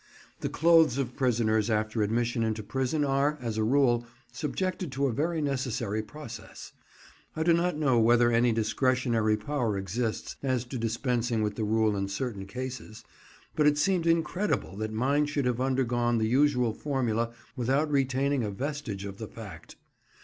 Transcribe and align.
The 0.39 0.49
clothes 0.49 0.97
of 0.97 1.15
prisoners 1.15 1.69
after 1.69 2.01
admission 2.01 2.41
into 2.41 2.63
prison 2.63 3.05
are, 3.05 3.37
as 3.39 3.59
a 3.59 3.63
rule, 3.63 4.07
subjected 4.31 4.91
to 4.93 5.05
a 5.05 5.13
very 5.13 5.41
necessary 5.43 6.01
process. 6.01 6.71
I 7.35 7.43
do 7.43 7.53
not 7.53 7.77
know 7.77 7.99
whether 7.99 8.31
any 8.31 8.51
discretionary 8.51 9.37
power 9.37 9.77
exists 9.77 10.37
as 10.41 10.65
to 10.65 10.79
dispensing 10.79 11.43
with 11.43 11.53
the 11.55 11.65
rule 11.65 11.95
in 11.95 12.07
certain 12.07 12.47
cases, 12.47 13.03
but 13.55 13.67
it 13.67 13.77
seemed 13.77 14.07
incredible 14.07 14.75
that 14.77 14.91
mine 14.91 15.27
should 15.27 15.45
have 15.45 15.61
undergone 15.61 16.17
the 16.17 16.25
usual 16.25 16.73
formula 16.73 17.31
without 17.55 17.91
retaining 17.91 18.43
a 18.43 18.49
vestige 18.49 19.05
of 19.05 19.19
the 19.19 19.27
fact. 19.27 19.75